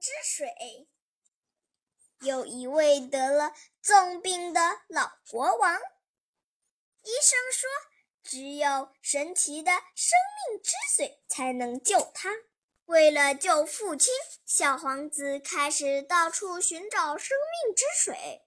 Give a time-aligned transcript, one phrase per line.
[0.00, 0.88] 之水。
[2.20, 7.68] 有一位得了重病的老国王，医生说，
[8.24, 10.18] 只有神奇的生
[10.50, 12.30] 命之水才能救他。
[12.86, 14.12] 为了救父亲，
[14.44, 17.36] 小皇子开始到处寻找生
[17.66, 18.42] 命之水。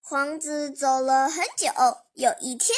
[0.00, 1.70] 皇子走了很久，
[2.14, 2.74] 有一天，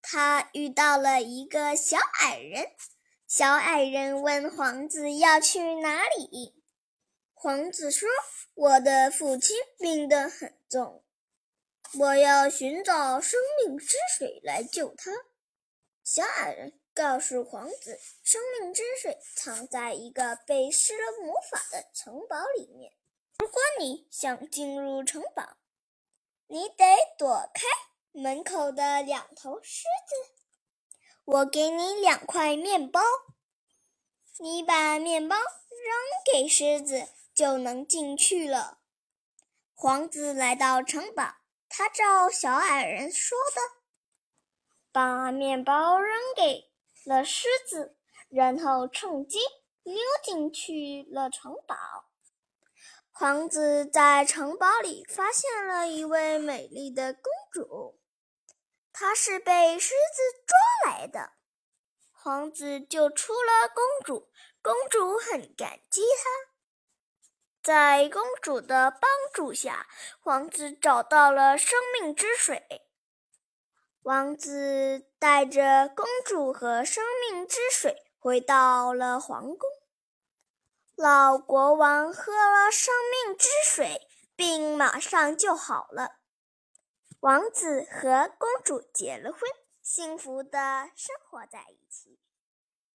[0.00, 2.76] 他遇到了一个小矮人。
[3.36, 6.54] 小矮人问皇子要去哪里，
[7.32, 8.08] 皇子说。
[8.54, 11.02] 我的父亲病得很重，
[11.98, 15.10] 我要寻找生命之水来救他。
[16.04, 22.92] 小矮人告诉皇子，生命之水藏在一个被施了魔法的城堡里面。
[23.40, 25.56] 如果你想进入城堡，
[26.46, 26.84] 你得
[27.18, 27.66] 躲开
[28.12, 30.30] 门口的两头狮子。
[31.26, 33.00] 我给你两块面包，
[34.38, 37.08] 你把面包扔给狮子。
[37.34, 38.78] 就能进去了。
[39.74, 41.34] 皇子来到城堡，
[41.68, 43.60] 他照小矮人说的，
[44.92, 46.70] 把面包扔给
[47.04, 47.96] 了狮子，
[48.28, 49.40] 然后趁机
[49.82, 51.74] 溜进去了城堡。
[53.10, 57.98] 皇子在城堡里发现了一位美丽的公主，
[58.92, 60.43] 她是被狮子。
[62.24, 64.30] 皇子救出了公主，
[64.62, 66.54] 公主很感激他。
[67.62, 69.86] 在公主的帮助下，
[70.22, 72.88] 王子找到了生命之水。
[74.04, 79.68] 王子带着公主和生命之水回到了皇宫。
[80.96, 82.94] 老国王喝了生
[83.26, 86.12] 命之水，并马上就好了。
[87.20, 89.40] 王子和公主结了婚，
[89.84, 92.18] 幸福的生活在一起。